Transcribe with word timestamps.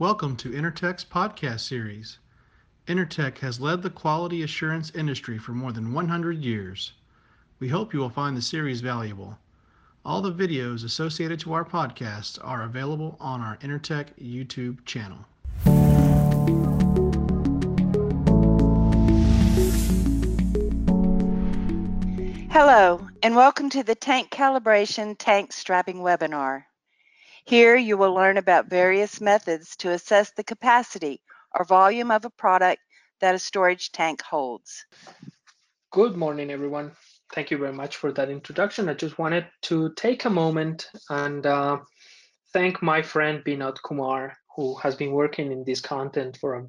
Welcome 0.00 0.34
to 0.38 0.50
Intertek's 0.50 1.04
podcast 1.04 1.60
series. 1.60 2.18
Intertek 2.88 3.38
has 3.38 3.60
led 3.60 3.80
the 3.80 3.90
quality 3.90 4.42
assurance 4.42 4.90
industry 4.92 5.38
for 5.38 5.52
more 5.52 5.70
than 5.70 5.92
100 5.92 6.38
years. 6.38 6.94
We 7.60 7.68
hope 7.68 7.94
you 7.94 8.00
will 8.00 8.10
find 8.10 8.36
the 8.36 8.42
series 8.42 8.80
valuable. 8.80 9.38
All 10.04 10.20
the 10.20 10.32
videos 10.32 10.84
associated 10.84 11.38
to 11.40 11.52
our 11.52 11.64
podcast 11.64 12.40
are 12.42 12.64
available 12.64 13.16
on 13.20 13.40
our 13.40 13.56
Intertek 13.58 14.08
YouTube 14.20 14.84
channel. 14.84 15.26
Hello, 22.50 23.06
and 23.22 23.36
welcome 23.36 23.70
to 23.70 23.84
the 23.84 23.94
Tank 23.94 24.30
Calibration 24.30 25.14
Tank 25.16 25.52
Strapping 25.52 25.98
webinar. 25.98 26.64
Here 27.46 27.76
you 27.76 27.98
will 27.98 28.14
learn 28.14 28.38
about 28.38 28.70
various 28.70 29.20
methods 29.20 29.76
to 29.76 29.90
assess 29.90 30.30
the 30.30 30.42
capacity 30.42 31.20
or 31.54 31.66
volume 31.66 32.10
of 32.10 32.24
a 32.24 32.30
product 32.30 32.80
that 33.20 33.34
a 33.34 33.38
storage 33.38 33.92
tank 33.92 34.22
holds. 34.22 34.86
Good 35.92 36.16
morning, 36.16 36.50
everyone. 36.50 36.92
Thank 37.34 37.50
you 37.50 37.58
very 37.58 37.72
much 37.72 37.96
for 37.96 38.12
that 38.12 38.30
introduction. 38.30 38.88
I 38.88 38.94
just 38.94 39.18
wanted 39.18 39.46
to 39.62 39.92
take 39.94 40.24
a 40.24 40.30
moment 40.30 40.88
and 41.10 41.44
uh, 41.44 41.80
thank 42.54 42.80
my 42.80 43.02
friend 43.02 43.44
Binod 43.44 43.76
Kumar, 43.82 44.34
who 44.56 44.76
has 44.76 44.94
been 44.94 45.12
working 45.12 45.52
in 45.52 45.64
this 45.64 45.82
content 45.82 46.38
for 46.40 46.54
a, 46.54 46.66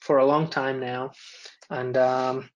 for 0.00 0.18
a 0.18 0.26
long 0.26 0.48
time 0.48 0.78
now. 0.78 1.10
And 1.70 1.96
um, 1.96 2.48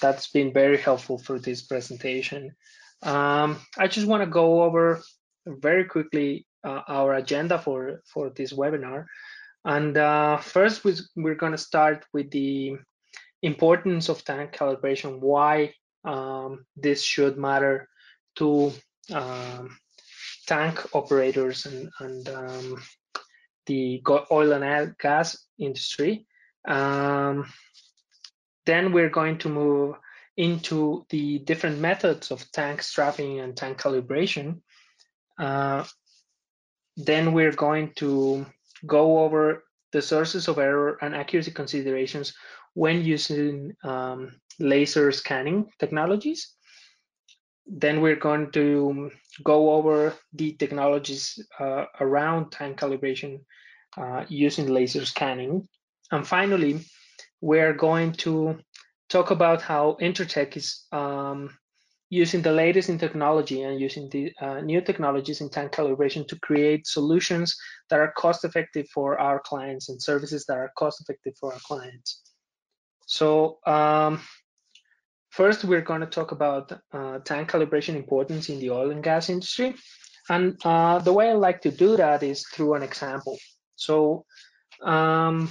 that's 0.00 0.28
been 0.28 0.50
very 0.50 0.78
helpful 0.78 1.18
for 1.18 1.38
this 1.38 1.60
presentation. 1.60 2.54
Um, 3.02 3.60
I 3.76 3.86
just 3.86 4.06
want 4.06 4.22
to 4.22 4.30
go 4.30 4.62
over 4.62 5.02
very 5.46 5.84
quickly 5.84 6.46
uh, 6.66 6.82
our 6.88 7.14
agenda 7.14 7.58
for, 7.58 8.02
for 8.12 8.30
this 8.30 8.52
webinar. 8.52 9.06
And 9.64 9.96
uh, 9.96 10.38
first, 10.38 10.84
we, 10.84 10.94
we're 11.14 11.34
going 11.34 11.52
to 11.52 11.58
start 11.58 12.04
with 12.12 12.30
the 12.30 12.76
importance 13.42 14.08
of 14.08 14.24
tank 14.24 14.52
calibration, 14.52 15.20
why 15.20 15.74
um, 16.04 16.66
this 16.76 17.02
should 17.02 17.38
matter 17.38 17.88
to 18.36 18.72
um, 19.12 19.76
tank 20.46 20.94
operators 20.94 21.66
and, 21.66 21.90
and 22.00 22.28
um, 22.28 22.82
the 23.66 24.02
oil 24.30 24.52
and 24.52 24.96
gas 24.98 25.38
industry. 25.58 26.26
Um, 26.66 27.50
then 28.64 28.92
we're 28.92 29.10
going 29.10 29.38
to 29.38 29.48
move 29.48 29.96
into 30.36 31.06
the 31.10 31.38
different 31.38 31.78
methods 31.80 32.30
of 32.30 32.50
tank 32.52 32.82
strapping 32.82 33.40
and 33.40 33.56
tank 33.56 33.80
calibration. 33.80 34.60
Uh, 35.38 35.84
then 36.96 37.32
we're 37.32 37.52
going 37.52 37.92
to 37.96 38.46
go 38.86 39.18
over 39.18 39.64
the 39.92 40.02
sources 40.02 40.48
of 40.48 40.58
error 40.58 40.98
and 41.02 41.14
accuracy 41.14 41.50
considerations 41.50 42.34
when 42.74 43.02
using 43.04 43.74
um, 43.84 44.32
laser 44.58 45.12
scanning 45.12 45.66
technologies. 45.78 46.54
Then 47.66 48.00
we're 48.00 48.16
going 48.16 48.52
to 48.52 49.10
go 49.42 49.74
over 49.74 50.14
the 50.32 50.52
technologies 50.52 51.38
uh, 51.58 51.86
around 52.00 52.50
time 52.50 52.74
calibration 52.74 53.40
uh, 53.96 54.24
using 54.28 54.68
laser 54.68 55.04
scanning. 55.04 55.66
And 56.12 56.26
finally, 56.26 56.84
we're 57.40 57.72
going 57.72 58.12
to 58.12 58.58
talk 59.08 59.30
about 59.30 59.62
how 59.62 59.96
Intertek 60.00 60.56
is 60.56 60.86
um, 60.92 61.56
using 62.08 62.40
the 62.40 62.52
latest 62.52 62.88
in 62.88 62.98
technology 62.98 63.62
and 63.62 63.80
using 63.80 64.08
the 64.10 64.32
uh, 64.40 64.60
new 64.60 64.80
technologies 64.80 65.40
in 65.40 65.48
tank 65.48 65.72
calibration 65.72 66.26
to 66.28 66.38
create 66.40 66.86
solutions 66.86 67.56
that 67.90 67.98
are 67.98 68.12
cost 68.16 68.44
effective 68.44 68.86
for 68.94 69.18
our 69.20 69.40
clients 69.40 69.88
and 69.88 70.00
services 70.00 70.44
that 70.46 70.56
are 70.56 70.70
cost 70.78 71.00
effective 71.00 71.34
for 71.40 71.52
our 71.52 71.60
clients. 71.60 72.22
So 73.06 73.58
um, 73.66 74.20
first, 75.30 75.64
we're 75.64 75.80
going 75.80 76.00
to 76.00 76.06
talk 76.06 76.32
about 76.32 76.72
uh, 76.92 77.18
tank 77.20 77.50
calibration 77.50 77.96
importance 77.96 78.48
in 78.48 78.60
the 78.60 78.70
oil 78.70 78.90
and 78.90 79.02
gas 79.02 79.28
industry. 79.28 79.74
And 80.28 80.56
uh, 80.64 80.98
the 81.00 81.12
way 81.12 81.30
I 81.30 81.34
like 81.34 81.60
to 81.62 81.70
do 81.70 81.96
that 81.96 82.22
is 82.22 82.46
through 82.48 82.74
an 82.74 82.82
example. 82.82 83.38
So 83.76 84.24
um, 84.82 85.50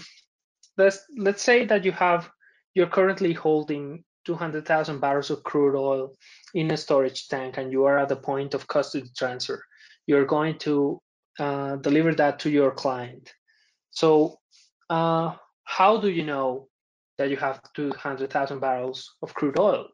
let's 0.78 1.00
let's 1.18 1.41
say 1.41 1.66
that 1.66 1.85
you 1.85 1.91
have 1.94 2.30
you're 2.74 2.88
currently 2.88 3.31
holding 3.31 4.03
200,000 4.25 5.00
barrels 5.00 5.30
of 5.30 5.44
crude 5.44 5.78
oil 5.78 6.12
in 6.56 6.72
a 6.72 6.78
storage 6.78 7.28
tank 7.28 7.58
and 7.58 7.72
you 7.72 7.84
are 7.84 8.00
at 8.00 8.10
the 8.10 8.16
point 8.16 8.54
of 8.56 8.68
custody 8.68 9.10
transfer. 9.16 9.64
You're 10.08 10.26
going 10.26 10.58
to 10.60 11.02
uh, 11.38 11.76
deliver 11.76 12.16
that 12.16 12.40
to 12.40 12.50
your 12.50 12.72
client. 12.72 13.32
So, 13.92 14.40
uh, 14.90 15.34
how 15.64 15.98
do 15.98 16.10
you 16.10 16.24
know 16.24 16.68
that 17.18 17.30
you 17.30 17.38
have 17.38 17.62
200,000 17.74 18.60
barrels 18.60 19.16
of 19.22 19.34
crude 19.34 19.60
oil? 19.60 19.88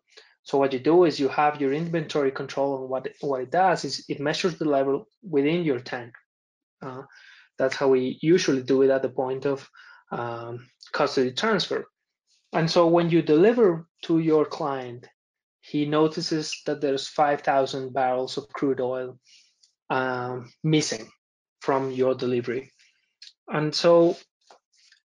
So 0.44 0.58
what 0.58 0.74
you 0.74 0.80
do 0.80 1.06
is 1.06 1.20
you 1.20 1.30
have 1.30 1.62
your 1.62 1.74
inventory 1.74 2.32
control, 2.32 2.82
and 2.82 2.90
what 2.90 3.08
what 3.22 3.42
it 3.42 3.52
does 3.52 3.86
is 3.86 4.04
it 4.10 4.20
measures 4.20 4.58
the 4.58 4.66
level 4.66 5.08
within 5.22 5.64
your 5.64 5.80
tank. 5.80 6.14
Uh, 6.82 7.04
that's 7.60 7.76
how 7.76 7.88
we 7.90 8.18
usually 8.22 8.64
do 8.64 8.82
it 8.82 8.90
at 8.90 9.04
the 9.04 9.10
point 9.10 9.46
of 9.46 9.70
um, 10.12 10.68
custody 10.92 11.32
transfer. 11.32 11.86
And 12.54 12.70
so 12.70 12.88
when 12.88 13.10
you 13.10 13.22
deliver 13.22 13.88
to 14.04 14.20
your 14.20 14.46
client, 14.46 15.08
he 15.72 15.86
notices 15.86 16.62
that 16.66 16.82
there's 16.82 17.08
5,000 17.08 17.94
barrels 17.94 18.38
of 18.38 18.50
crude 18.50 18.82
oil 18.82 19.18
um, 19.90 20.52
missing 20.66 21.10
from 21.62 21.92
your 21.92 22.14
delivery. 22.14 22.74
And 23.48 23.74
so 23.74 24.18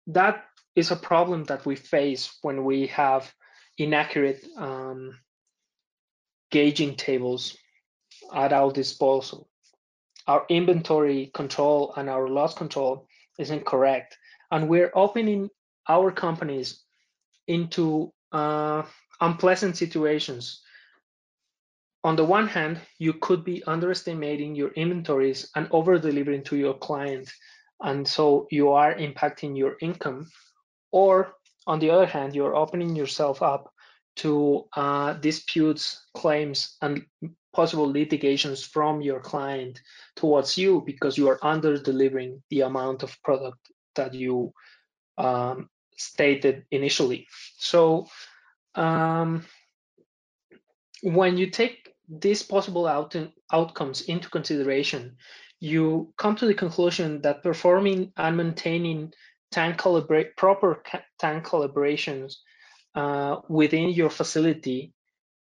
that 0.08 0.44
is 0.74 0.90
a 0.90 0.96
problem 0.96 1.44
that 1.44 1.64
we 1.64 1.76
face 1.76 2.36
when 2.42 2.64
we 2.64 2.88
have 2.88 3.32
inaccurate 3.78 4.44
um, 4.56 5.16
gauging 6.50 6.96
tables 6.96 7.56
at 8.34 8.52
our 8.52 8.72
disposal. 8.72 9.48
Our 10.26 10.44
inventory 10.48 11.30
control 11.32 11.94
and 11.96 12.10
our 12.10 12.28
loss 12.28 12.54
control 12.54 13.06
isn't 13.38 13.64
correct. 13.64 14.18
And 14.50 14.68
we're 14.68 14.90
opening 14.94 15.48
our 15.88 16.10
companies 16.10 16.82
into 17.46 18.12
uh, 18.32 18.82
unpleasant 19.20 19.76
situations. 19.76 20.62
On 22.04 22.16
the 22.16 22.24
one 22.24 22.46
hand, 22.46 22.80
you 22.98 23.14
could 23.14 23.44
be 23.44 23.64
underestimating 23.64 24.54
your 24.54 24.70
inventories 24.70 25.50
and 25.56 25.66
over 25.70 25.98
delivering 25.98 26.44
to 26.44 26.56
your 26.56 26.74
client, 26.74 27.28
and 27.80 28.06
so 28.06 28.46
you 28.50 28.70
are 28.70 28.94
impacting 28.94 29.56
your 29.56 29.76
income. 29.80 30.30
Or 30.92 31.34
on 31.66 31.80
the 31.80 31.90
other 31.90 32.06
hand, 32.06 32.34
you're 32.34 32.54
opening 32.54 32.94
yourself 32.94 33.42
up 33.42 33.72
to 34.16 34.66
uh, 34.76 35.14
disputes, 35.14 36.06
claims, 36.14 36.76
and 36.80 37.04
possible 37.52 37.90
litigations 37.90 38.62
from 38.62 39.00
your 39.00 39.18
client 39.18 39.80
towards 40.14 40.56
you 40.56 40.82
because 40.86 41.18
you 41.18 41.28
are 41.28 41.38
under 41.42 41.76
delivering 41.78 42.42
the 42.50 42.60
amount 42.60 43.02
of 43.02 43.16
product 43.22 43.58
that 43.94 44.14
you 44.14 44.52
um, 45.18 45.68
stated 45.96 46.64
initially. 46.70 47.26
So 47.58 48.06
um, 48.76 49.44
when 51.02 51.36
you 51.36 51.50
take 51.50 51.94
these 52.08 52.42
possible 52.42 52.86
out 52.86 53.16
outcomes 53.52 54.02
into 54.02 54.28
consideration, 54.28 55.16
you 55.60 56.12
come 56.16 56.36
to 56.36 56.46
the 56.46 56.54
conclusion 56.54 57.22
that 57.22 57.42
performing 57.42 58.12
and 58.16 58.36
maintaining 58.36 59.12
tank 59.50 59.78
calibrate 59.78 60.36
proper 60.36 60.82
tank 61.18 61.44
calibrations 61.44 62.34
uh, 62.94 63.40
within 63.48 63.90
your 63.90 64.10
facility, 64.10 64.92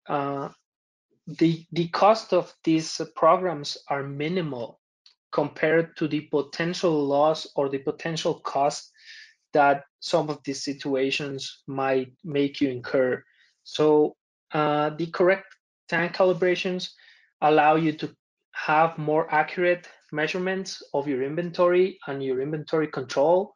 uh, 0.07 0.49
the 1.27 1.65
the 1.71 1.87
cost 1.89 2.33
of 2.33 2.53
these 2.63 3.01
programs 3.15 3.77
are 3.89 4.03
minimal 4.03 4.79
compared 5.31 5.97
to 5.97 6.07
the 6.07 6.21
potential 6.21 7.05
loss 7.05 7.47
or 7.55 7.69
the 7.69 7.79
potential 7.79 8.35
cost 8.35 8.91
that 9.55 9.85
some 10.01 10.29
of 10.29 10.43
these 10.43 10.63
situations 10.63 11.63
might 11.65 12.11
make 12.23 12.59
you 12.61 12.69
incur. 12.69 13.23
So 13.63 14.15
uh, 14.53 14.89
the 14.89 15.07
correct 15.07 15.47
tank 15.87 16.13
calibrations 16.13 16.89
allow 17.41 17.75
you 17.75 17.93
to 17.93 18.13
have 18.51 18.97
more 18.97 19.25
accurate 19.33 19.87
measurements 20.11 20.83
of 20.93 21.07
your 21.07 21.23
inventory 21.23 21.97
and 22.07 22.21
your 22.21 22.41
inventory 22.41 22.87
control 22.87 23.53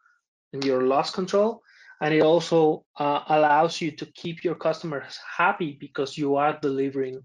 and 0.54 0.63
your 0.63 0.84
loss 0.84 1.12
control. 1.12 1.62
And 2.02 2.13
it 2.13 2.22
also 2.22 2.86
uh, 2.98 3.22
allows 3.28 3.81
you 3.81 3.92
to 3.92 4.06
keep 4.16 4.44
your 4.44 4.56
customers 4.56 5.19
happy 5.38 5.78
because 5.80 6.18
you 6.18 6.38
are 6.38 6.57
delivering 6.62 7.19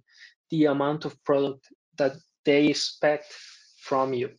the 0.50 0.64
amount 0.66 1.04
of 1.04 1.22
product 1.24 1.68
that 1.96 2.14
they 2.44 2.66
expect 2.66 3.32
from 3.78 4.12
you. 4.12 4.30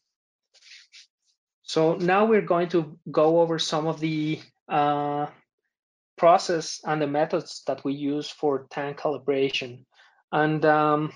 So 1.65 1.95
now 1.95 2.25
we're 2.25 2.41
going 2.41 2.69
to 2.69 2.97
go 3.11 3.41
over 3.41 3.57
some 3.57 3.87
of 3.87 3.99
the 3.99 4.39
uh, 4.69 5.25
process 6.15 6.79
and 6.85 7.01
the 7.01 7.07
methods 7.07 7.63
that 7.65 7.83
we 7.83 7.93
use 7.93 8.29
for 8.29 8.67
tank 8.69 8.99
calibration. 8.99 9.85
And 10.31 10.63
um, 10.63 11.11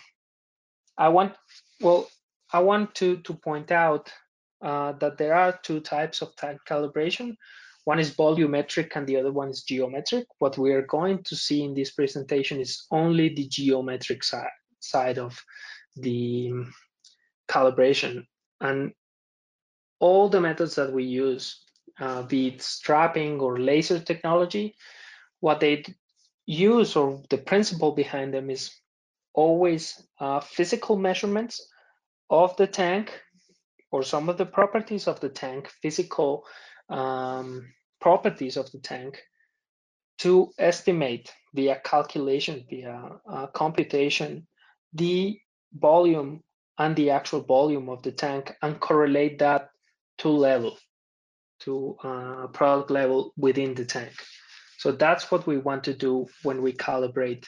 I 0.98 1.10
want, 1.10 1.36
well, 1.82 2.10
I 2.52 2.60
want 2.60 2.96
to, 2.96 3.18
to 3.18 3.34
point 3.36 3.72
out 3.72 4.12
uh, 4.62 4.94
that 4.94 5.18
there 5.20 5.36
are 5.36 5.60
two 5.62 5.80
types 5.82 6.22
of 6.24 6.36
tank 6.36 6.60
calibration. 6.68 7.36
One 7.86 8.00
is 8.00 8.16
volumetric 8.16 8.96
and 8.96 9.06
the 9.06 9.18
other 9.18 9.32
one 9.32 9.50
is 9.50 9.64
geometric. 9.64 10.26
What 10.40 10.58
we 10.58 10.74
are 10.74 10.82
going 10.82 11.24
to 11.26 11.36
see 11.36 11.64
in 11.64 11.76
this 11.76 11.92
presentation 11.92 12.60
is 12.60 12.86
only 12.92 13.30
the 13.30 13.48
geometric 13.48 14.24
side, 14.24 14.50
side 14.80 15.20
of 15.20 15.40
the 15.96 16.52
calibration. 17.48 18.26
And 18.62 18.94
all 20.00 20.30
the 20.30 20.42
methods 20.42 20.76
that 20.76 20.92
we 20.92 21.04
use, 21.04 21.64
uh, 22.00 22.24
be 22.24 22.48
it 22.48 22.62
strapping 22.62 23.40
or 23.40 23.60
laser 23.60 24.00
technology, 24.00 24.76
what 25.40 25.60
they 25.60 25.84
use 26.46 26.96
or 26.96 27.22
the 27.30 27.38
principle 27.38 27.92
behind 27.92 28.34
them 28.34 28.50
is 28.50 28.72
always 29.34 30.02
uh, 30.20 30.40
physical 30.40 30.98
measurements 30.98 31.66
of 32.30 32.56
the 32.58 32.68
tank 32.68 33.22
or 33.92 34.04
some 34.04 34.30
of 34.30 34.38
the 34.38 34.46
properties 34.46 35.08
of 35.08 35.20
the 35.20 35.30
tank, 35.30 35.70
physical 35.82 36.46
um, 36.90 37.72
properties 38.00 38.58
of 38.58 38.72
the 38.72 38.80
tank, 38.80 39.22
to 40.20 40.52
estimate 40.60 41.32
via 41.54 41.80
calculation, 41.84 42.66
via 42.70 43.20
uh, 43.28 43.48
computation, 43.48 44.46
the 44.94 45.40
volume 45.74 46.44
and 46.78 46.96
the 46.96 47.10
actual 47.10 47.42
volume 47.42 47.90
of 47.90 48.02
the 48.04 48.12
tank 48.12 48.56
and 48.62 48.80
correlate 48.80 49.40
that 49.40 49.70
to 50.20 50.30
level, 50.30 50.78
to 51.62 51.98
uh, 52.04 52.48
product 52.48 52.92
level 52.92 53.34
within 53.38 53.74
the 53.74 53.86
tank. 53.86 54.14
So 54.78 54.92
that's 54.92 55.30
what 55.30 55.46
we 55.46 55.58
want 55.58 55.84
to 55.86 55.94
do 55.94 56.28
when 56.44 56.62
we 56.62 56.74
calibrate 56.74 57.46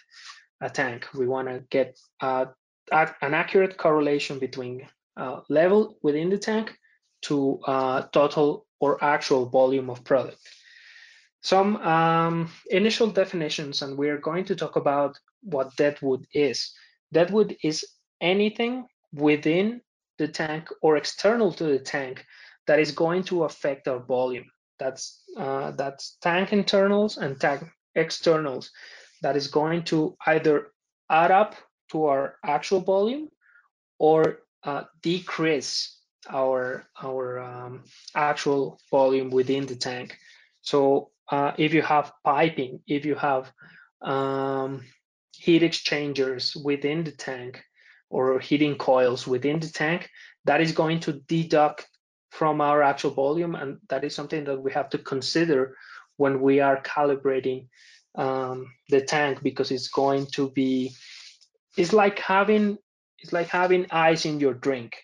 a 0.61 0.69
tank. 0.69 1.07
We 1.13 1.27
want 1.27 1.47
to 1.47 1.63
get 1.69 1.97
uh, 2.19 2.45
an 2.91 3.33
accurate 3.33 3.77
correlation 3.77 4.39
between 4.39 4.87
uh, 5.15 5.41
level 5.49 5.97
within 6.01 6.29
the 6.29 6.37
tank 6.37 6.77
to 7.23 7.59
uh, 7.65 8.01
total 8.11 8.65
or 8.79 9.03
actual 9.03 9.45
volume 9.45 9.89
of 9.89 10.03
product. 10.03 10.39
Some 11.41 11.77
um, 11.77 12.51
initial 12.69 13.07
definitions, 13.07 13.81
and 13.81 13.97
we're 13.97 14.19
going 14.19 14.45
to 14.45 14.55
talk 14.55 14.75
about 14.75 15.17
what 15.41 15.75
deadwood 15.75 16.27
is. 16.33 16.71
Deadwood 17.13 17.55
is 17.63 17.85
anything 18.19 18.85
within 19.13 19.81
the 20.17 20.27
tank 20.27 20.69
or 20.81 20.97
external 20.97 21.51
to 21.53 21.63
the 21.63 21.79
tank 21.79 22.25
that 22.67 22.79
is 22.79 22.91
going 22.91 23.23
to 23.23 23.43
affect 23.43 23.87
our 23.87 23.99
volume. 23.99 24.45
That's 24.79 25.23
uh, 25.37 25.71
that's 25.71 26.17
tank 26.21 26.53
internals 26.53 27.17
and 27.17 27.39
tank 27.39 27.63
externals 27.95 28.71
that 29.21 29.35
is 29.35 29.47
going 29.47 29.83
to 29.83 30.17
either 30.25 30.71
add 31.09 31.31
up 31.31 31.55
to 31.91 32.05
our 32.05 32.35
actual 32.43 32.81
volume 32.81 33.29
or 33.99 34.39
uh, 34.63 34.83
decrease 35.01 35.99
our 36.29 36.87
our 37.01 37.39
um, 37.39 37.83
actual 38.15 38.79
volume 38.89 39.29
within 39.29 39.65
the 39.65 39.75
tank. 39.75 40.17
So 40.61 41.11
uh, 41.31 41.53
if 41.57 41.73
you 41.73 41.81
have 41.81 42.11
piping, 42.23 42.81
if 42.87 43.05
you 43.05 43.15
have 43.15 43.51
um, 44.01 44.83
heat 45.35 45.63
exchangers 45.63 46.55
within 46.55 47.03
the 47.03 47.11
tank 47.11 47.63
or 48.09 48.39
heating 48.39 48.75
coils 48.75 49.25
within 49.25 49.59
the 49.59 49.69
tank, 49.69 50.09
that 50.45 50.61
is 50.61 50.71
going 50.71 50.99
to 51.01 51.13
deduct 51.27 51.87
from 52.31 52.61
our 52.61 52.81
actual 52.81 53.11
volume, 53.11 53.55
and 53.55 53.77
that 53.89 54.03
is 54.03 54.15
something 54.15 54.43
that 54.45 54.61
we 54.61 54.71
have 54.71 54.89
to 54.89 54.97
consider 54.97 55.75
when 56.17 56.41
we 56.41 56.59
are 56.59 56.81
calibrating 56.81 57.67
um, 58.15 58.73
the 58.89 59.01
tank 59.01 59.43
because 59.43 59.71
it's 59.71 59.89
going 59.89 60.25
to 60.27 60.49
be 60.51 60.91
it's 61.77 61.93
like 61.93 62.19
having 62.19 62.77
it's 63.19 63.31
like 63.31 63.47
having 63.47 63.85
ice 63.91 64.25
in 64.25 64.39
your 64.39 64.53
drink. 64.53 64.95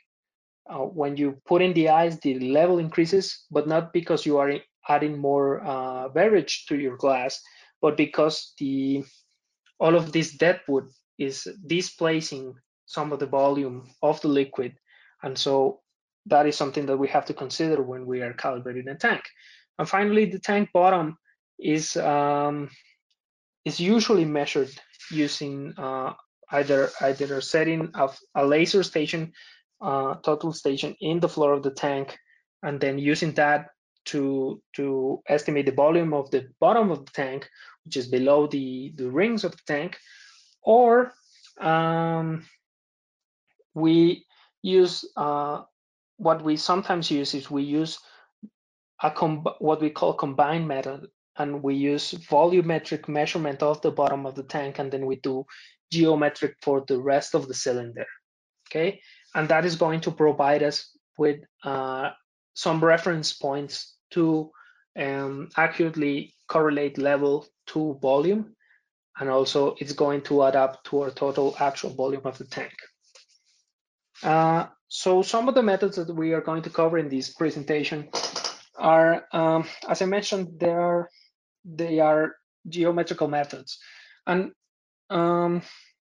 Uh, 0.69 0.79
when 0.79 1.15
you 1.15 1.37
put 1.45 1.61
in 1.61 1.73
the 1.73 1.87
ice 1.87 2.19
the 2.19 2.37
level 2.39 2.77
increases 2.77 3.45
but 3.49 3.69
not 3.69 3.93
because 3.93 4.25
you 4.25 4.37
are 4.37 4.51
adding 4.89 5.17
more 5.17 5.65
uh, 5.65 6.09
beverage 6.09 6.65
to 6.65 6.75
your 6.77 6.97
glass 6.97 7.41
but 7.81 7.95
because 7.95 8.53
the 8.59 9.01
all 9.79 9.95
of 9.95 10.11
this 10.11 10.35
deadwood 10.35 10.89
is 11.17 11.47
displacing 11.67 12.53
some 12.85 13.11
of 13.11 13.19
the 13.19 13.25
volume 13.25 13.87
of 14.01 14.19
the 14.21 14.27
liquid. 14.27 14.73
And 15.23 15.37
so 15.37 15.81
that 16.27 16.45
is 16.45 16.57
something 16.57 16.85
that 16.85 16.97
we 16.97 17.07
have 17.07 17.25
to 17.25 17.33
consider 17.33 17.81
when 17.81 18.05
we 18.05 18.21
are 18.21 18.33
calibrating 18.33 18.89
a 18.91 18.95
tank. 18.95 19.23
And 19.79 19.87
finally 19.87 20.25
the 20.25 20.39
tank 20.39 20.69
bottom 20.73 21.17
is 21.59 21.95
um, 21.97 22.69
is 23.65 23.79
usually 23.79 24.25
measured 24.25 24.71
using 25.11 25.73
uh, 25.77 26.13
either 26.51 26.89
either 27.01 27.41
setting 27.41 27.91
of 27.95 28.17
a 28.35 28.45
laser 28.45 28.83
station, 28.83 29.33
uh, 29.81 30.15
total 30.23 30.53
station 30.53 30.95
in 31.01 31.19
the 31.19 31.29
floor 31.29 31.53
of 31.53 31.63
the 31.63 31.71
tank, 31.71 32.17
and 32.63 32.79
then 32.79 32.97
using 32.97 33.33
that 33.33 33.67
to 34.05 34.61
to 34.73 35.21
estimate 35.27 35.65
the 35.65 35.71
volume 35.71 36.13
of 36.13 36.31
the 36.31 36.47
bottom 36.59 36.91
of 36.91 37.05
the 37.05 37.11
tank, 37.11 37.49
which 37.83 37.97
is 37.97 38.07
below 38.07 38.47
the 38.47 38.93
the 38.95 39.09
rings 39.09 39.43
of 39.43 39.51
the 39.51 39.63
tank, 39.67 39.97
or 40.61 41.11
um, 41.59 42.45
we 43.73 44.25
use 44.61 45.05
uh, 45.15 45.63
what 46.17 46.43
we 46.43 46.57
sometimes 46.57 47.09
use 47.09 47.33
is 47.33 47.49
we 47.49 47.63
use 47.63 47.99
a 49.01 49.09
what 49.59 49.81
we 49.81 49.89
call 49.89 50.13
combined 50.13 50.67
method 50.67 51.07
and 51.37 51.61
we 51.61 51.75
use 51.75 52.11
volumetric 52.11 53.07
measurement 53.07 53.61
of 53.61 53.81
the 53.81 53.91
bottom 53.91 54.25
of 54.25 54.35
the 54.35 54.43
tank 54.43 54.79
and 54.79 54.91
then 54.91 55.05
we 55.05 55.17
do 55.17 55.45
geometric 55.91 56.55
for 56.61 56.83
the 56.87 56.99
rest 56.99 57.35
of 57.35 57.47
the 57.47 57.53
cylinder 57.53 58.05
okay? 58.67 58.99
And 59.35 59.47
that 59.49 59.65
is 59.65 59.75
going 59.75 60.01
to 60.01 60.11
provide 60.11 60.63
us 60.63 60.89
with 61.17 61.39
uh, 61.63 62.09
some 62.53 62.83
reference 62.83 63.33
points 63.33 63.95
to 64.11 64.51
um, 64.97 65.49
accurately 65.57 66.33
correlate 66.47 66.97
level 66.97 67.45
to 67.67 67.99
volume 68.01 68.55
and 69.19 69.29
also 69.29 69.75
it's 69.79 69.93
going 69.93 70.21
to 70.21 70.43
add 70.43 70.55
up 70.55 70.83
to 70.85 71.01
our 71.01 71.11
total 71.11 71.55
actual 71.59 71.91
volume 71.91 72.21
of 72.25 72.37
the 72.37 72.45
tank 72.45 72.73
uh, 74.23 74.67
so 74.87 75.21
some 75.21 75.47
of 75.49 75.55
the 75.55 75.63
methods 75.63 75.97
that 75.97 76.13
we 76.13 76.33
are 76.33 76.41
going 76.41 76.61
to 76.63 76.69
cover 76.69 76.97
in 76.97 77.09
this 77.09 77.33
presentation 77.33 78.09
are, 78.77 79.25
um, 79.31 79.65
as 79.89 80.01
I 80.01 80.05
mentioned, 80.05 80.59
there 80.59 80.79
are 80.79 81.09
they 81.65 81.99
are 81.99 82.35
geometrical 82.67 83.27
methods. 83.27 83.79
And 84.25 84.51
um, 85.09 85.61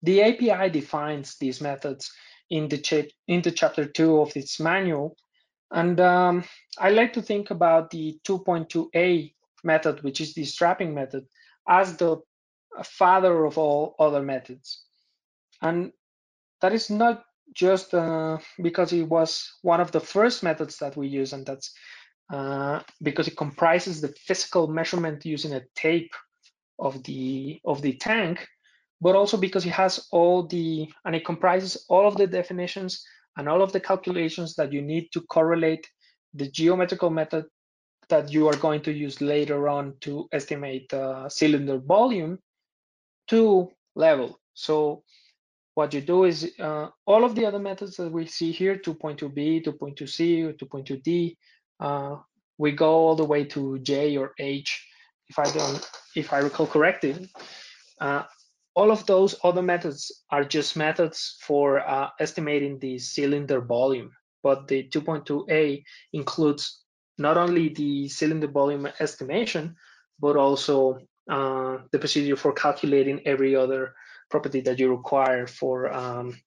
the 0.01 0.21
API 0.21 0.69
defines 0.69 1.37
these 1.37 1.61
methods 1.61 2.11
in 2.49 2.67
the, 2.67 3.09
in 3.27 3.41
the 3.41 3.51
chapter 3.51 3.85
two 3.85 4.19
of 4.19 4.35
its 4.35 4.59
manual. 4.59 5.15
And 5.71 5.99
um, 5.99 6.43
I 6.77 6.89
like 6.89 7.13
to 7.13 7.21
think 7.21 7.51
about 7.51 7.89
the 7.89 8.19
2.2a 8.27 9.33
method, 9.63 10.03
which 10.03 10.19
is 10.19 10.33
the 10.33 10.43
strapping 10.43 10.93
method, 10.93 11.25
as 11.67 11.95
the 11.97 12.17
father 12.83 13.45
of 13.45 13.57
all 13.57 13.95
other 13.99 14.21
methods. 14.21 14.83
And 15.61 15.91
that 16.61 16.73
is 16.73 16.89
not 16.89 17.23
just 17.53 17.93
uh, 17.93 18.37
because 18.61 18.93
it 18.93 19.03
was 19.03 19.51
one 19.61 19.81
of 19.81 19.91
the 19.91 19.99
first 19.99 20.43
methods 20.43 20.77
that 20.77 20.95
we 20.95 21.07
use, 21.07 21.33
and 21.33 21.45
that's 21.45 21.73
uh, 22.31 22.81
because 23.01 23.27
it 23.27 23.37
comprises 23.37 24.01
the 24.01 24.13
physical 24.25 24.67
measurement 24.67 25.25
using 25.25 25.53
a 25.53 25.63
tape 25.75 26.11
of 26.79 27.03
the 27.03 27.59
of 27.65 27.81
the 27.81 27.93
tank, 27.93 28.47
but 29.01 29.15
also 29.15 29.37
because 29.37 29.65
it 29.65 29.71
has 29.71 30.07
all 30.11 30.47
the 30.47 30.89
and 31.05 31.15
it 31.15 31.25
comprises 31.25 31.85
all 31.89 32.07
of 32.07 32.17
the 32.17 32.27
definitions 32.27 33.03
and 33.37 33.47
all 33.47 33.61
of 33.61 33.71
the 33.71 33.79
calculations 33.79 34.55
that 34.55 34.71
you 34.71 34.81
need 34.81 35.09
to 35.11 35.21
correlate 35.21 35.87
the 36.33 36.49
geometrical 36.49 37.09
method 37.09 37.45
that 38.09 38.31
you 38.31 38.47
are 38.47 38.57
going 38.57 38.81
to 38.81 38.91
use 38.91 39.21
later 39.21 39.69
on 39.69 39.93
to 40.01 40.27
estimate 40.31 40.89
the 40.89 41.27
cylinder 41.29 41.77
volume 41.77 42.37
to 43.27 43.69
level. 43.95 44.39
So 44.53 45.03
what 45.75 45.93
you 45.93 46.01
do 46.01 46.25
is 46.25 46.51
uh, 46.59 46.87
all 47.05 47.23
of 47.23 47.35
the 47.35 47.45
other 47.45 47.59
methods 47.59 47.95
that 47.97 48.11
we 48.11 48.25
see 48.25 48.51
here, 48.51 48.75
2.2b, 48.75 49.65
2.2c, 49.65 50.57
2.2d, 50.57 51.37
uh, 51.79 52.17
we 52.57 52.71
go 52.71 52.91
all 52.91 53.15
the 53.15 53.25
way 53.25 53.43
to 53.45 53.79
J 53.79 54.17
or 54.17 54.33
H, 54.37 54.87
if 55.29 55.39
I 55.39 55.49
don't, 55.51 55.89
if 56.15 56.33
I 56.33 56.39
recall 56.39 56.67
correctly. 56.67 57.29
Uh, 57.99 58.23
all 58.75 58.91
of 58.91 59.05
those 59.05 59.35
other 59.43 59.61
methods 59.61 60.23
are 60.29 60.43
just 60.43 60.77
methods 60.77 61.37
for 61.41 61.79
uh, 61.79 62.09
estimating 62.19 62.79
the 62.79 62.99
cylinder 62.99 63.61
volume, 63.61 64.11
but 64.43 64.67
the 64.67 64.83
2.2a 64.89 65.83
includes 66.13 66.83
not 67.17 67.37
only 67.37 67.69
the 67.69 68.07
cylinder 68.09 68.47
volume 68.47 68.87
estimation, 68.99 69.75
but 70.19 70.35
also 70.35 70.99
uh, 71.29 71.77
the 71.91 71.99
procedure 71.99 72.35
for 72.35 72.53
calculating 72.53 73.21
every 73.25 73.55
other 73.55 73.93
property 74.31 74.61
that 74.61 74.79
you 74.79 74.89
require 74.89 75.45
for 75.45 75.93
um, 75.93 76.39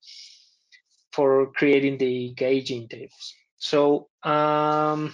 for 1.12 1.52
creating 1.52 1.98
the 1.98 2.34
gauging 2.34 2.88
tables. 2.88 3.34
So 3.58 4.08
um, 4.24 5.12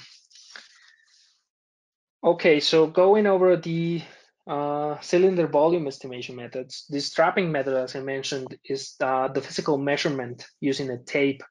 Okay, 2.22 2.60
so 2.60 2.86
going 2.86 3.26
over 3.26 3.56
the 3.56 4.02
uh, 4.46 5.00
cylinder 5.00 5.46
volume 5.46 5.86
estimation 5.86 6.36
methods, 6.36 6.84
the 6.90 7.00
strapping 7.00 7.50
method, 7.50 7.74
as 7.74 7.96
I 7.96 8.00
mentioned, 8.00 8.58
is 8.62 8.94
uh, 9.00 9.28
the 9.28 9.40
physical 9.40 9.78
measurement 9.78 10.46
using 10.60 10.90
a 10.90 10.98
tape 10.98 11.42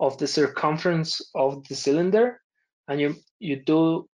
of 0.00 0.18
the 0.18 0.26
circumference 0.26 1.20
of 1.36 1.66
the 1.68 1.76
cylinder, 1.76 2.40
and 2.88 3.00
you 3.00 3.14
you 3.38 3.62
do 3.62 4.08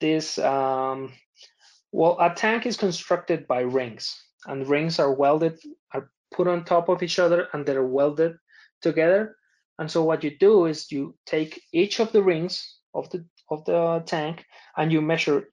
this. 0.00 0.38
Um, 0.38 1.12
well, 1.92 2.16
a 2.18 2.34
tank 2.34 2.64
is 2.64 2.78
constructed 2.78 3.46
by 3.46 3.60
rings, 3.60 4.16
and 4.46 4.66
rings 4.66 4.98
are 4.98 5.12
welded, 5.12 5.58
put 6.32 6.48
on 6.48 6.64
top 6.64 6.88
of 6.88 7.02
each 7.02 7.18
other, 7.18 7.48
and 7.52 7.64
they're 7.64 7.86
welded 7.86 8.36
together. 8.82 9.36
And 9.78 9.90
so 9.90 10.04
what 10.04 10.22
you 10.22 10.36
do 10.38 10.66
is 10.66 10.92
you 10.92 11.16
take 11.26 11.62
each 11.72 12.00
of 12.00 12.12
the 12.12 12.22
rings 12.22 12.78
of 12.94 13.08
the 13.10 13.24
of 13.50 13.64
the 13.64 14.02
tank 14.06 14.44
and 14.76 14.92
you 14.92 15.00
measure 15.00 15.48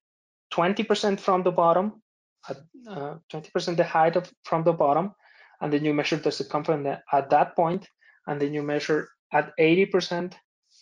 20% 0.54 1.20
from 1.20 1.44
the 1.44 1.52
bottom, 1.52 2.02
20% 2.48 3.68
uh, 3.68 3.74
the 3.74 3.84
height 3.84 4.16
of 4.16 4.32
from 4.44 4.64
the 4.64 4.74
bottom, 4.74 5.14
and 5.62 5.74
then 5.74 5.84
you 5.84 5.94
measure 5.94 6.18
the 6.18 6.32
circumference 6.32 7.00
at 7.12 7.30
that 7.30 7.56
point, 7.56 7.88
and 8.28 8.40
then 8.40 8.54
you 8.54 8.64
measure 8.64 9.10
at 9.34 9.52
80% 9.60 10.34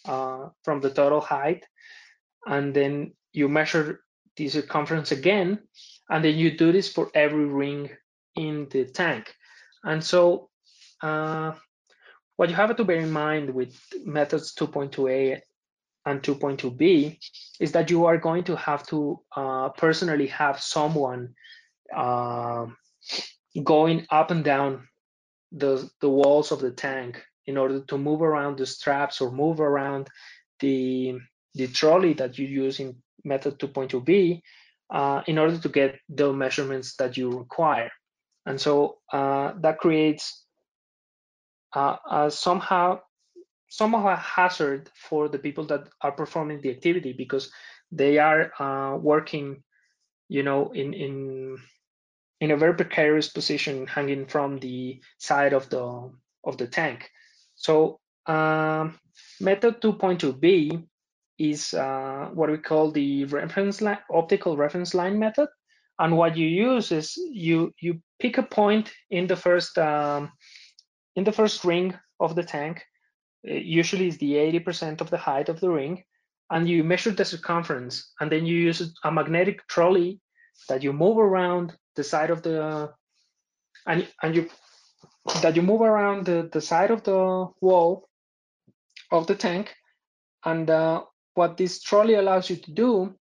uh, 0.06 0.50
from 0.64 0.82
the 0.82 0.90
total 0.90 1.22
height, 1.22 1.66
and 2.46 2.74
then 2.76 3.14
you 3.34 3.50
measure 3.50 4.02
the 4.36 4.48
circumference 4.50 5.12
again, 5.12 5.60
and 6.10 6.24
then 6.24 6.36
you 6.36 6.58
do 6.58 6.72
this 6.72 6.92
for 6.92 7.10
every 7.16 7.46
ring 7.46 7.90
in 8.36 8.68
the 8.70 8.86
tank. 8.86 9.34
And 9.86 10.04
so 10.04 10.50
uh, 11.02 11.54
what 12.36 12.50
you 12.50 12.56
have 12.56 12.76
to 12.76 12.84
bear 12.84 13.00
in 13.00 13.12
mind 13.12 13.54
with 13.54 13.80
methods 14.04 14.54
2.2a 14.56 15.40
and 16.06 16.22
2.2b 16.22 17.18
is 17.60 17.72
that 17.72 17.90
you 17.90 18.06
are 18.06 18.18
going 18.18 18.44
to 18.46 18.56
have 18.56 18.86
to 18.88 19.20
uh, 19.36 19.70
personally 19.70 20.28
have 20.28 20.60
someone 20.60 21.34
uh, 21.96 22.66
going 23.64 24.06
up 24.10 24.32
and 24.32 24.44
down 24.44 24.88
the, 25.52 25.90
the 26.02 26.10
walls 26.10 26.52
of 26.52 26.60
the 26.60 26.72
tank 26.72 27.24
in 27.46 27.58
order 27.58 27.80
to 27.82 27.98
move 27.98 28.22
around 28.22 28.58
the 28.58 28.66
straps 28.66 29.22
or 29.22 29.32
move 29.32 29.60
around 29.60 30.10
the, 30.60 31.18
the 31.54 31.68
trolley 31.68 32.14
that 32.14 32.38
you 32.38 32.48
use 32.48 32.80
in 32.80 32.96
method 33.24 33.60
2.2b 33.60 34.42
uh, 34.90 35.22
in 35.28 35.38
order 35.38 35.58
to 35.58 35.70
get 35.70 36.00
the 36.10 36.34
measurements 36.34 36.96
that 36.98 37.18
you 37.18 37.30
require. 37.30 37.92
And 38.46 38.60
so 38.60 38.98
uh, 39.12 39.54
that 39.62 39.80
creates 39.80 40.44
uh, 41.76 41.98
uh, 42.10 42.30
somehow 42.30 43.00
a 44.08 44.16
hazard 44.16 44.90
for 44.96 45.28
the 45.28 45.40
people 45.40 45.66
that 45.66 45.90
are 46.02 46.12
performing 46.12 46.62
the 46.62 46.70
activity 46.70 47.14
because 47.14 47.52
they 47.92 48.18
are 48.18 48.52
uh, 48.60 48.98
working, 48.98 49.64
you 50.30 50.44
know, 50.44 50.72
in 50.72 50.94
in 50.94 51.58
in 52.42 52.52
a 52.52 52.58
very 52.58 52.76
precarious 52.76 53.30
position, 53.30 53.88
hanging 53.88 54.26
from 54.28 54.60
the 54.60 55.02
side 55.18 55.54
of 55.54 55.70
the 55.70 56.12
of 56.44 56.58
the 56.58 56.68
tank. 56.68 57.10
So 57.56 58.00
um, 58.28 59.00
method 59.40 59.82
2.2b 59.82 60.84
is 61.38 61.74
uh, 61.74 62.30
what 62.34 62.50
we 62.50 62.58
call 62.58 62.92
the 62.92 63.26
reference 63.26 63.82
line, 63.82 64.00
optical 64.12 64.58
reference 64.58 64.94
line 64.94 65.20
method. 65.20 65.50
And 66.00 66.18
what 66.18 66.36
you 66.38 66.48
use 66.48 66.92
is 66.92 67.16
you 67.32 67.74
you 67.80 68.02
pick 68.20 68.38
a 68.38 68.44
point 68.44 68.92
in 69.10 69.28
the 69.28 69.36
first 69.36 69.78
um, 69.78 70.32
in 71.16 71.24
the 71.24 71.32
first 71.32 71.64
ring 71.64 71.94
of 72.20 72.36
the 72.36 72.44
tank, 72.44 72.84
usually 73.44 74.08
is 74.08 74.18
the 74.18 74.34
80% 74.34 75.02
of 75.02 75.10
the 75.10 75.18
height 75.18 75.50
of 75.50 75.60
the 75.60 75.70
ring, 75.70 76.04
and 76.50 76.68
you 76.68 76.84
measure 76.84 77.12
the 77.12 77.26
circumference, 77.26 78.12
and 78.20 78.32
then 78.32 78.46
you 78.46 78.58
use 78.58 78.94
a 79.04 79.12
magnetic 79.12 79.66
trolley 79.68 80.20
that 80.70 80.84
you 80.84 80.94
move 80.94 81.18
around 81.18 81.74
the 81.96 82.04
side 82.04 82.30
of 82.30 82.42
the, 82.44 82.92
and, 83.88 84.08
and 84.22 84.36
you, 84.36 84.50
that 85.42 85.56
you 85.56 85.62
move 85.62 85.82
around 85.82 86.26
the, 86.26 86.50
the 86.52 86.62
side 86.62 86.92
of 86.92 87.04
the 87.04 87.48
wall 87.62 88.08
of 89.12 89.28
the 89.28 89.36
tank. 89.36 89.74
And 90.44 90.70
uh, 90.70 91.04
what 91.34 91.58
this 91.58 91.82
trolley 91.82 92.16
allows 92.16 92.50
you 92.50 92.58
to 92.58 92.72
do 92.72 93.16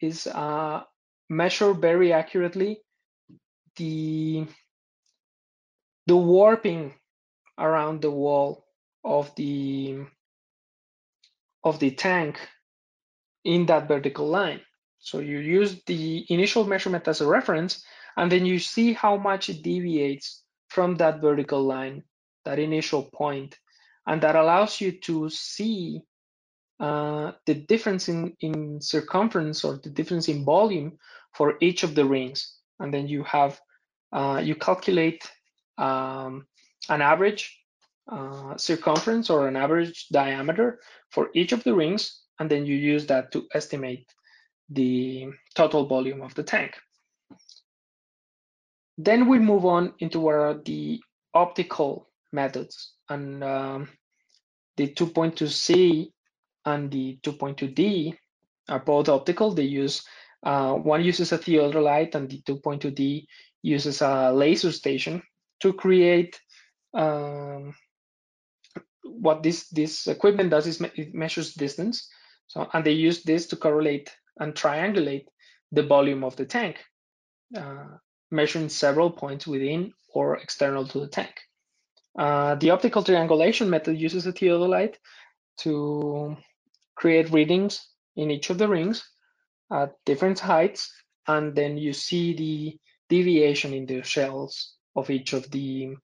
is 0.00 0.26
uh, 0.26 0.82
measure 1.28 1.72
very 1.74 2.12
accurately 2.12 2.82
the 3.80 4.46
the 6.06 6.16
warping 6.16 6.92
around 7.56 8.02
the 8.02 8.10
wall 8.10 8.66
of 9.04 9.34
the 9.36 10.04
of 11.64 11.78
the 11.78 11.90
tank 11.90 12.38
in 13.44 13.66
that 13.66 13.88
vertical 13.88 14.28
line. 14.28 14.60
So 14.98 15.18
you 15.20 15.38
use 15.38 15.82
the 15.86 16.26
initial 16.28 16.64
measurement 16.64 17.08
as 17.08 17.20
a 17.20 17.26
reference, 17.26 17.82
and 18.16 18.30
then 18.30 18.44
you 18.44 18.58
see 18.58 18.92
how 18.92 19.16
much 19.16 19.48
it 19.48 19.62
deviates 19.62 20.44
from 20.68 20.96
that 20.96 21.20
vertical 21.20 21.62
line, 21.62 22.02
that 22.44 22.58
initial 22.58 23.04
point, 23.14 23.58
and 24.06 24.20
that 24.22 24.36
allows 24.36 24.80
you 24.80 24.92
to 25.08 25.30
see 25.30 26.02
uh, 26.80 27.32
the 27.46 27.54
difference 27.54 28.08
in, 28.08 28.36
in 28.40 28.80
circumference 28.80 29.64
or 29.64 29.80
the 29.82 29.90
difference 29.90 30.28
in 30.28 30.44
volume 30.44 30.98
for 31.34 31.56
each 31.60 31.82
of 31.82 31.94
the 31.94 32.04
rings. 32.04 32.56
And 32.78 32.92
then 32.92 33.08
you 33.08 33.22
have, 33.24 33.60
uh, 34.12 34.40
you 34.42 34.54
calculate 34.54 35.30
um, 35.78 36.46
an 36.88 37.02
average 37.02 37.56
uh, 38.10 38.56
circumference 38.56 39.30
or 39.30 39.46
an 39.48 39.56
average 39.56 40.08
diameter 40.08 40.80
for 41.10 41.28
each 41.34 41.52
of 41.52 41.62
the 41.64 41.74
rings, 41.74 42.22
and 42.38 42.50
then 42.50 42.66
you 42.66 42.76
use 42.76 43.06
that 43.06 43.30
to 43.32 43.46
estimate 43.54 44.06
the 44.68 45.28
total 45.54 45.86
volume 45.86 46.22
of 46.22 46.34
the 46.34 46.42
tank. 46.42 46.74
Then 48.98 49.28
we 49.28 49.38
move 49.38 49.64
on 49.64 49.94
into 50.00 50.20
what 50.20 50.34
are 50.34 50.60
the 50.64 51.00
optical 51.34 52.08
methods, 52.32 52.94
and 53.08 53.42
um, 53.42 53.88
the 54.76 54.88
2.2c 54.88 56.12
and 56.66 56.90
the 56.90 57.18
2.2d 57.22 58.16
are 58.68 58.80
both 58.80 59.08
optical. 59.08 59.52
They 59.52 59.64
use 59.64 60.02
uh, 60.42 60.74
one 60.74 61.04
uses 61.04 61.32
a 61.32 61.38
theodolite, 61.38 62.14
and 62.14 62.28
the 62.28 62.40
2.2d 62.42 63.26
uses 63.62 64.02
a 64.02 64.32
laser 64.32 64.72
station 64.72 65.22
to 65.60 65.72
create 65.72 66.40
um, 66.94 67.74
what 69.02 69.42
this 69.42 69.68
this 69.68 70.06
equipment 70.06 70.50
does 70.50 70.66
is 70.66 70.80
it 70.80 71.14
measures 71.14 71.54
distance. 71.54 72.08
So 72.46 72.68
and 72.72 72.84
they 72.84 72.92
use 72.92 73.22
this 73.22 73.46
to 73.48 73.56
correlate 73.56 74.10
and 74.38 74.54
triangulate 74.54 75.26
the 75.72 75.82
volume 75.82 76.24
of 76.24 76.36
the 76.36 76.46
tank, 76.46 76.78
uh, 77.56 77.98
measuring 78.30 78.68
several 78.68 79.10
points 79.10 79.46
within 79.46 79.92
or 80.12 80.36
external 80.38 80.86
to 80.88 81.00
the 81.00 81.08
tank. 81.08 81.34
Uh, 82.18 82.56
the 82.56 82.70
optical 82.70 83.04
triangulation 83.04 83.70
method 83.70 83.96
uses 83.96 84.26
a 84.26 84.32
theodolite 84.32 84.96
to 85.58 86.36
create 86.96 87.30
readings 87.30 87.86
in 88.16 88.30
each 88.30 88.50
of 88.50 88.58
the 88.58 88.68
rings 88.68 89.04
at 89.72 89.94
different 90.04 90.38
heights, 90.38 90.92
and 91.28 91.54
then 91.54 91.78
you 91.78 91.92
see 91.92 92.34
the 92.34 92.78
deviation 93.10 93.74
in 93.74 93.84
the 93.86 94.02
shells 94.02 94.74
of 94.96 95.10
each 95.10 95.34
of 95.34 95.50
the 95.50 95.94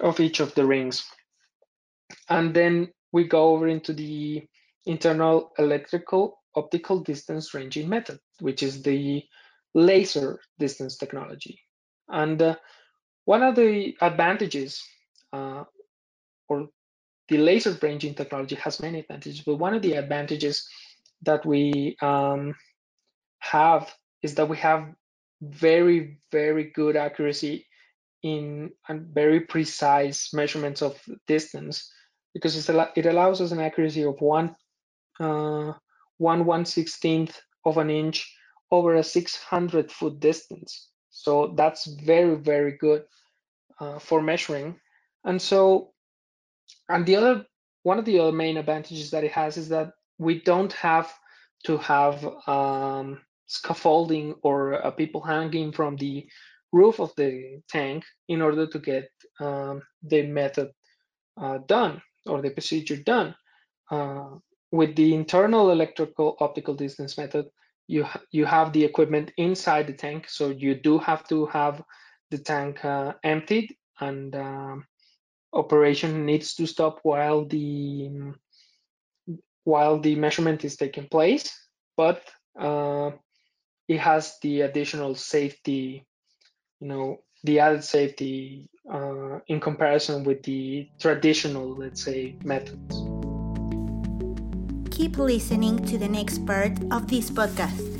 of 0.00 0.20
each 0.20 0.40
of 0.40 0.54
the 0.54 0.64
rings. 0.64 1.04
And 2.28 2.54
then 2.54 2.88
we 3.12 3.24
go 3.24 3.48
over 3.54 3.68
into 3.68 3.92
the 3.92 4.46
internal 4.86 5.52
electrical 5.58 6.38
optical 6.54 7.00
distance 7.00 7.52
ranging 7.52 7.88
method, 7.88 8.18
which 8.40 8.62
is 8.62 8.82
the 8.82 9.22
laser 9.74 10.40
distance 10.58 10.96
technology. 10.96 11.58
And 12.08 12.40
uh, 12.40 12.56
one 13.24 13.42
of 13.42 13.56
the 13.56 13.94
advantages, 14.00 14.82
uh, 15.32 15.64
or 16.48 16.68
the 17.28 17.38
laser 17.38 17.76
ranging 17.82 18.14
technology 18.14 18.54
has 18.56 18.80
many 18.80 19.00
advantages, 19.00 19.42
but 19.44 19.56
one 19.56 19.74
of 19.74 19.82
the 19.82 19.94
advantages 19.94 20.66
that 21.22 21.44
we 21.44 21.96
um, 22.00 22.54
have 23.40 23.92
is 24.22 24.34
that 24.36 24.48
we 24.48 24.56
have 24.56 24.94
very, 25.40 26.18
very 26.32 26.70
good 26.74 26.96
accuracy 26.96 27.66
in 28.22 28.70
and 28.88 29.06
very 29.14 29.40
precise 29.40 30.32
measurements 30.32 30.82
of 30.82 31.00
distance 31.26 31.92
because 32.34 32.68
it 32.68 33.06
allows 33.06 33.40
us 33.40 33.52
an 33.52 33.60
accuracy 33.60 34.04
of 34.04 34.20
one 34.20 34.54
uh, 35.20 35.72
one 36.18 36.44
one 36.44 36.64
sixteenth 36.64 37.40
of 37.64 37.78
an 37.78 37.90
inch 37.90 38.30
over 38.70 38.96
a 38.96 39.02
600 39.02 39.92
foot 39.92 40.18
distance. 40.20 40.88
So 41.10 41.54
that's 41.56 41.86
very 41.86 42.34
very 42.34 42.76
good 42.78 43.04
uh, 43.80 43.98
for 43.98 44.20
measuring. 44.22 44.78
And 45.24 45.40
so, 45.40 45.92
and 46.88 47.06
the 47.06 47.16
other 47.16 47.46
one 47.82 47.98
of 47.98 48.04
the 48.04 48.18
other 48.18 48.32
main 48.32 48.56
advantages 48.56 49.10
that 49.10 49.24
it 49.24 49.32
has 49.32 49.56
is 49.56 49.68
that 49.68 49.92
we 50.18 50.40
don't 50.40 50.72
have 50.72 51.12
to 51.64 51.78
have 51.78 52.24
um, 52.46 53.20
scaffolding 53.46 54.34
or 54.42 54.84
uh, 54.84 54.90
people 54.90 55.20
hanging 55.20 55.72
from 55.72 55.96
the 55.96 56.26
roof 56.72 57.00
of 57.00 57.12
the 57.16 57.60
tank 57.68 58.04
in 58.28 58.42
order 58.42 58.66
to 58.66 58.78
get 58.78 59.08
um, 59.40 59.82
the 60.02 60.22
method 60.22 60.70
uh, 61.40 61.58
done 61.66 62.02
or 62.26 62.42
the 62.42 62.50
procedure 62.50 62.96
done. 62.96 63.34
Uh, 63.90 64.30
with 64.72 64.96
the 64.96 65.14
internal 65.14 65.70
electrical 65.70 66.36
optical 66.40 66.74
distance 66.74 67.16
method, 67.16 67.46
you, 67.86 68.02
ha 68.02 68.20
you 68.32 68.44
have 68.44 68.72
the 68.72 68.84
equipment 68.84 69.32
inside 69.36 69.86
the 69.86 69.92
tank, 69.92 70.28
so 70.28 70.50
you 70.50 70.74
do 70.74 70.98
have 70.98 71.26
to 71.28 71.46
have 71.46 71.82
the 72.30 72.38
tank 72.38 72.84
uh, 72.84 73.12
emptied 73.22 73.72
and 74.00 74.34
um, 74.34 74.84
operation 75.52 76.26
needs 76.26 76.54
to 76.54 76.66
stop 76.66 76.98
while 77.02 77.46
the 77.46 78.10
while 79.64 79.98
the 79.98 80.14
measurement 80.14 80.64
is 80.64 80.76
taking 80.76 81.08
place, 81.08 81.50
but 81.96 82.22
uh, 82.58 83.10
it 83.88 83.98
has 83.98 84.38
the 84.42 84.62
additional 84.62 85.14
safety, 85.14 86.06
you 86.80 86.88
know, 86.88 87.18
the 87.44 87.60
added 87.60 87.84
safety 87.84 88.68
uh, 88.92 89.38
in 89.48 89.60
comparison 89.60 90.24
with 90.24 90.42
the 90.42 90.88
traditional, 90.98 91.76
let's 91.76 92.02
say, 92.02 92.36
methods. 92.44 92.96
Keep 94.90 95.18
listening 95.18 95.84
to 95.86 95.98
the 95.98 96.08
next 96.08 96.44
part 96.46 96.72
of 96.90 97.08
this 97.08 97.30
podcast. 97.30 97.95